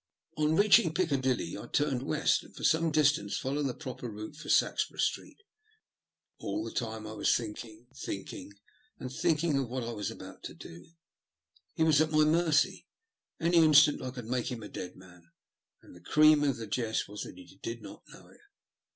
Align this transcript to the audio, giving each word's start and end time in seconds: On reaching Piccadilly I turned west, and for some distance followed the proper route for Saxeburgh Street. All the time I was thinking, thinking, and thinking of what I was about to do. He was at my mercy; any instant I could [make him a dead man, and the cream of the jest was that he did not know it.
On 0.35 0.55
reaching 0.55 0.95
Piccadilly 0.95 1.55
I 1.55 1.67
turned 1.67 2.01
west, 2.01 2.41
and 2.41 2.55
for 2.55 2.63
some 2.63 2.89
distance 2.89 3.37
followed 3.37 3.67
the 3.67 3.75
proper 3.75 4.09
route 4.09 4.35
for 4.35 4.49
Saxeburgh 4.49 4.99
Street. 4.99 5.37
All 6.39 6.63
the 6.63 6.71
time 6.71 7.05
I 7.05 7.11
was 7.11 7.35
thinking, 7.35 7.85
thinking, 7.93 8.53
and 8.97 9.13
thinking 9.13 9.59
of 9.59 9.69
what 9.69 9.83
I 9.83 9.91
was 9.91 10.09
about 10.09 10.41
to 10.45 10.55
do. 10.55 10.87
He 11.75 11.83
was 11.83 12.01
at 12.01 12.09
my 12.09 12.23
mercy; 12.25 12.87
any 13.39 13.57
instant 13.57 14.01
I 14.01 14.09
could 14.09 14.25
[make 14.25 14.51
him 14.51 14.63
a 14.63 14.67
dead 14.69 14.95
man, 14.95 15.29
and 15.83 15.95
the 15.95 16.01
cream 16.01 16.43
of 16.43 16.57
the 16.57 16.65
jest 16.65 17.07
was 17.07 17.21
that 17.21 17.37
he 17.37 17.59
did 17.61 17.83
not 17.83 18.01
know 18.09 18.27
it. 18.29 18.41